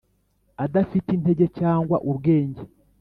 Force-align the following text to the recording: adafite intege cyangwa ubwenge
adafite 0.65 1.09
intege 1.17 1.45
cyangwa 1.59 1.97
ubwenge 2.09 2.61